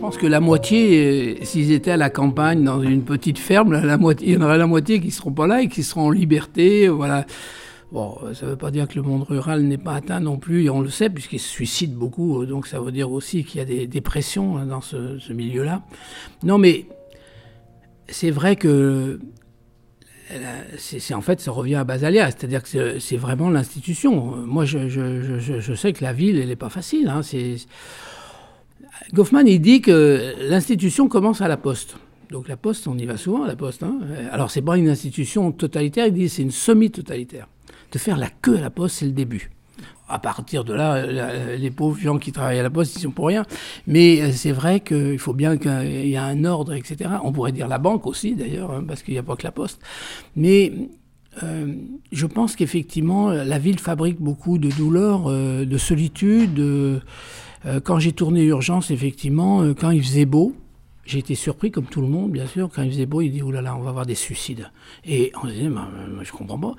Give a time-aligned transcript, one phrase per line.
[0.00, 3.72] Je pense que la moitié, euh, s'ils étaient à la campagne, dans une petite ferme,
[3.72, 5.82] la moitié, il y en aurait la moitié qui ne seront pas là et qui
[5.82, 6.88] seront en liberté.
[6.88, 7.26] Voilà.
[7.92, 10.64] Bon, ça ne veut pas dire que le monde rural n'est pas atteint non plus,
[10.64, 12.46] et on le sait, puisqu'il se suicide beaucoup.
[12.46, 15.82] Donc ça veut dire aussi qu'il y a des dépressions hein, dans ce, milieu-là.
[16.44, 16.86] Non, mais
[18.08, 19.20] c'est vrai que
[20.78, 24.34] c'est en fait, ça revient à Basalia, c'est-à-dire que c'est vraiment l'institution.
[24.46, 27.10] Moi, je, sais que la ville, elle n'est pas facile.
[27.10, 27.20] Hein,
[29.12, 31.96] Goffman, il dit que l'institution commence à la poste.
[32.30, 33.82] Donc la poste, on y va souvent à la poste.
[33.82, 33.98] Hein.
[34.30, 37.48] Alors, c'est pas une institution totalitaire, il dit c'est une semi-totalitaire.
[37.92, 39.50] De faire la queue à la poste, c'est le début
[40.10, 41.06] à partir de là,
[41.56, 43.46] les pauvres gens qui travaillent à la poste, ils sont pour rien.
[43.86, 47.10] Mais euh, c'est vrai qu'il faut bien qu'il y ait un ordre, etc.
[47.22, 49.52] On pourrait dire la banque aussi, d'ailleurs, hein, parce qu'il n'y a pas que la
[49.52, 49.80] poste.
[50.36, 50.72] Mais
[51.42, 51.74] euh,
[52.12, 56.60] je pense qu'effectivement, la ville fabrique beaucoup de douleurs, euh, de solitude.
[57.84, 60.54] quand j'ai tourné Urgence, effectivement, quand il faisait beau,
[61.04, 63.42] j'ai été surpris, comme tout le monde, bien sûr, quand il faisait beau, il dit,
[63.42, 64.70] oh là là, on va avoir des suicides.
[65.04, 65.88] Et on se disait, bah,
[66.22, 66.74] je comprends pas.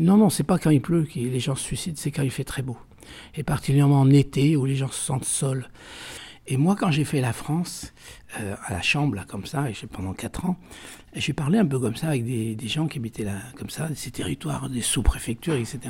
[0.00, 2.30] non, non, c'est pas quand il pleut que les gens se suicident, c'est quand il
[2.30, 2.78] fait très beau.
[3.34, 5.68] Et particulièrement en été, où les gens se sentent seuls.
[6.50, 7.92] Et moi, quand j'ai fait la France,
[8.40, 10.56] euh, à la chambre, là, comme ça, et pendant quatre ans,
[11.14, 13.90] j'ai parlé un peu comme ça avec des, des, gens qui habitaient là, comme ça,
[13.94, 15.80] ces territoires, des sous-préfectures, etc.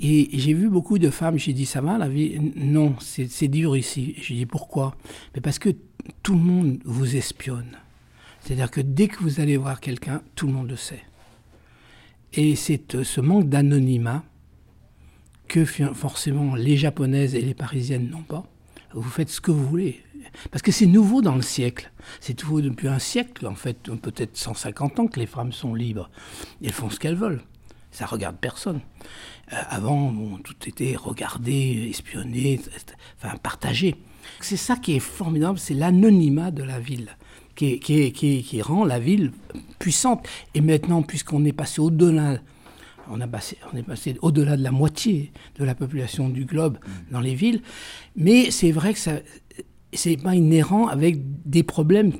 [0.00, 2.52] Et j'ai vu beaucoup de femmes, j'ai dit, ça va la vie?
[2.56, 4.16] Non, c'est dur ici.
[4.20, 4.96] J'ai dit, pourquoi?
[5.36, 5.68] Mais Parce que
[6.24, 7.76] tout le monde vous espionne.
[8.40, 11.04] C'est-à-dire que dès que vous allez voir quelqu'un, tout le monde le sait.
[12.32, 14.24] Et c'est euh, ce manque d'anonymat
[15.46, 18.44] que forcément les japonaises et les parisiennes n'ont pas.
[18.92, 20.02] Vous faites ce que vous voulez.
[20.50, 21.90] Parce que c'est nouveau dans le siècle.
[22.20, 26.10] C'est nouveau depuis un siècle, en fait, peut-être 150 ans que les femmes sont libres.
[26.62, 27.42] Elles font ce qu'elles veulent.
[27.90, 28.80] Ça regarde personne.
[29.52, 30.12] Euh, avant,
[30.44, 32.60] tout était regardé, espionné,
[33.16, 33.96] enfin partagé.
[34.40, 37.16] C'est ça qui est formidable, c'est l'anonymat de la ville.
[37.56, 39.32] Qui, qui, rend la ville
[39.78, 40.26] puissante.
[40.54, 42.38] Et maintenant, puisqu'on est passé au-delà
[43.10, 46.78] on, a passé, on est passé au-delà de la moitié de la population du globe
[46.78, 47.12] mmh.
[47.12, 47.62] dans les villes.
[48.16, 49.12] Mais c'est vrai que ça,
[49.92, 52.12] c'est pas inhérent avec des problèmes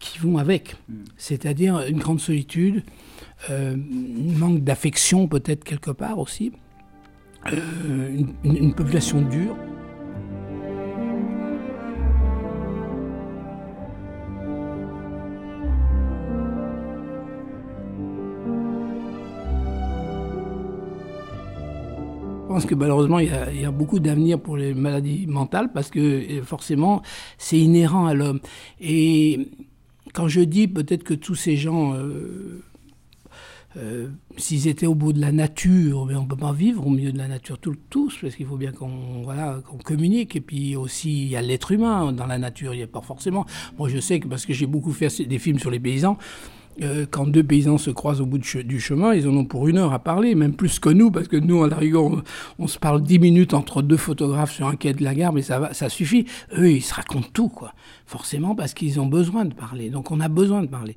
[0.00, 0.76] qui vont avec.
[0.88, 0.94] Mmh.
[1.16, 2.82] C'est-à-dire une grande solitude,
[3.50, 6.52] euh, un manque d'affection peut-être quelque part aussi,
[7.52, 9.56] euh, une population dure.
[22.48, 26.42] Pense que malheureusement, il y a, beaucoup d'avenir pour les maladies mentales parce que euh,
[26.42, 27.02] forcément,
[27.36, 28.40] c'est inhérent à l'homme.
[28.80, 29.50] Et
[30.14, 32.64] quand je dis peut-être que tous ces gens, euh,
[33.76, 34.08] euh,
[34.38, 37.12] s'ils étaient au bout de la nature, mais on ne peut pas vivre au milieu
[37.12, 37.58] de la nature
[37.90, 40.34] tous, parce qu'il faut bien qu'on voilà, qu'on communique.
[40.34, 43.02] Et puis aussi, il y a l'être humain dans la nature, il n'y a pas
[43.02, 43.44] forcément.
[43.78, 46.16] Moi, je sais que parce que j'ai beaucoup fait des films sur les paysans,
[46.82, 49.78] euh, quand deux paysans se croisent au bout du chemin, ils en ont pour une
[49.78, 52.10] heure à parler, même plus que nous, parce que nous, à la rigueur,
[52.58, 55.42] on, se parle dix minutes entre deux photographes sur un quai de la gare, mais
[55.42, 56.26] ça, va, ça suffit.
[56.56, 57.72] Eux, ils se racontent tout, quoi.
[58.06, 59.90] Forcément, parce qu'ils ont besoin de parler.
[59.90, 60.96] Donc on a besoin de parler.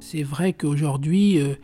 [0.00, 1.54] C'est vrai qu'aujourd'hui, euh,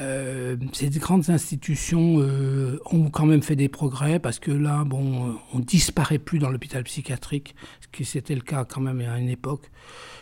[0.00, 5.36] euh, ces grandes institutions euh, ont quand même fait des progrès parce que là, bon,
[5.52, 9.28] on disparaît plus dans l'hôpital psychiatrique, ce qui c'était le cas quand même à une
[9.28, 9.70] époque.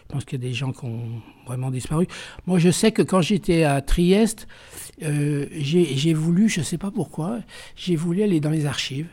[0.08, 2.06] Je pense qu'il y a des gens qui ont vraiment disparu.
[2.46, 4.48] Moi, je sais que quand j'étais à Trieste,
[5.00, 7.38] j'ai voulu, je ne sais pas pourquoi,
[7.76, 9.06] j'ai voulu aller dans les archives.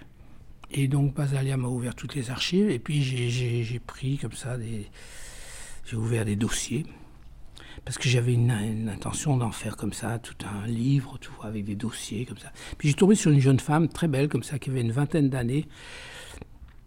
[0.71, 2.71] Et donc, Basalia m'a ouvert toutes les archives.
[2.71, 4.87] Et puis, j'ai pris comme ça des.
[5.85, 6.85] J'ai ouvert des dossiers
[7.85, 11.75] parce que j'avais une, intention d'en faire comme ça, tout un livre, tout, avec des
[11.75, 12.51] dossiers comme ça.
[12.77, 15.29] Puis j'ai tombé sur une jeune femme très belle comme ça, qui avait une vingtaine
[15.29, 15.65] d'années.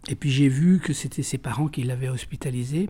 [0.09, 2.89] Et puis j'ai vu que c'était ses parents qui l'avaient hospitalisée.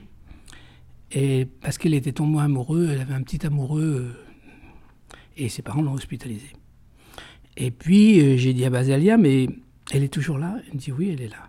[1.12, 5.82] Et parce qu'elle était tombée amoureuse, elle avait un petit amoureux, euh, et ses parents
[5.82, 6.53] l'ont hospitalisée.
[7.56, 9.49] Et puis euh, j'ai dit à Basalia, mais
[9.93, 10.56] elle est toujours là?
[10.67, 11.49] Elle me dit oui, elle est là.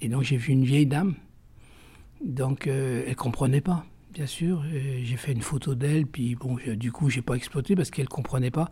[0.00, 1.14] Et donc j'ai vu une vieille dame.
[2.24, 3.84] Donc euh, elle comprenait pas
[4.16, 4.64] bien sûr.
[5.02, 8.50] J'ai fait une photo d'elle, puis bon, du coup, j'ai pas exploité parce qu'elle comprenait
[8.50, 8.70] pas.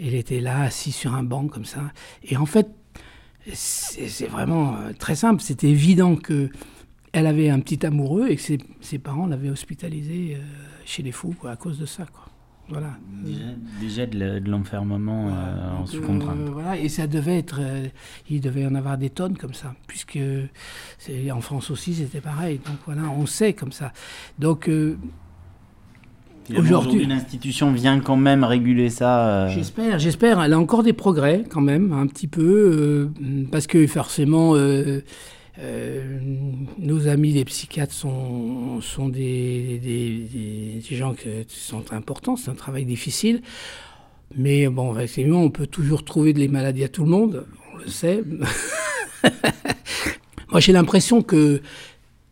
[0.00, 1.90] Elle était là, assise sur un banc comme ça.
[2.22, 2.68] Et en fait,
[3.52, 5.42] c'est vraiment euh, très simple.
[5.42, 6.48] C'était évident que
[7.12, 8.42] elle avait un petit amoureux et que
[8.80, 10.42] ses, parents l'avaient hospitalisée euh,
[10.84, 12.06] chez les fous à cause de ça.
[12.06, 12.31] Quoi.
[12.72, 12.96] Voilà.
[13.80, 16.38] Déjà, de l'enfermement euh, en sous-contrainte.
[16.52, 17.60] voilà, et ça devait être.
[18.28, 20.18] il devait en avoir des tonnes comme ça, puisque
[21.30, 22.60] en France aussi c'était pareil.
[22.66, 23.92] Donc voilà, on sait comme ça.
[24.38, 24.68] Donc
[26.56, 29.28] Aujourd'hui, l'institution vient quand même réguler ça.
[29.28, 29.48] Euh.
[29.48, 30.42] J'espère, j'espère.
[30.42, 35.00] Elle a encore des progrès quand même, un petit peu, euh, parce que forcément, euh,
[35.58, 42.36] nos amis les psychiatres sont, sont des, des, gens qui sont importants.
[42.36, 43.42] C'est un travail difficile.
[44.36, 47.88] Mais bon, effectivement, on peut toujours trouver des maladies à tout le monde, on le
[47.88, 48.22] sait.
[50.50, 51.60] Moi, j'ai l'impression que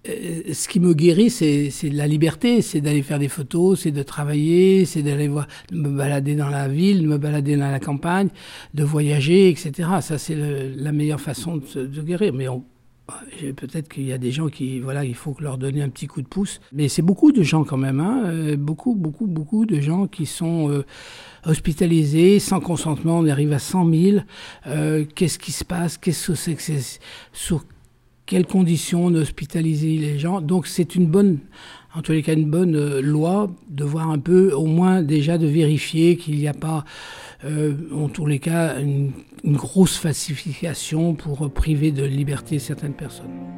[0.08, 4.02] euh, ce qui me guérit, c'est la liberté, c'est d'aller faire des photos, c'est de
[4.02, 8.28] travailler, c'est d'aller me balader dans la ville, de me balader dans la campagne,
[8.72, 9.88] de voyager, etc.
[10.00, 12.32] Ça, c'est la meilleure façon de, de guérir.
[12.32, 12.48] Mais
[13.56, 16.22] peut-être qu'il y a des gens qui, voilà, il faut leur donner un petit coup
[16.22, 16.60] de pouce.
[16.72, 20.26] Mais c'est beaucoup de gens quand même, hein, euh, beaucoup, beaucoup, beaucoup de gens qui
[20.26, 20.84] sont euh,
[21.46, 23.18] hospitalisés sans consentement.
[23.18, 24.18] On arrive à 100 000.
[25.14, 25.98] Qu'est-ce qui se passe?
[25.98, 27.00] Qu'est-ce que c'est que c'est
[28.30, 30.40] quelles conditions d'hospitaliser les gens.
[30.40, 31.40] Donc c'est une bonne,
[31.96, 35.36] en tous les cas, une bonne euh, loi de voir un peu, au moins déjà
[35.36, 36.84] de vérifier qu'il n'y a pas,
[37.44, 39.10] euh, en tous les cas, une
[39.44, 43.49] grosse falsification pour priver de liberté certaines personnes.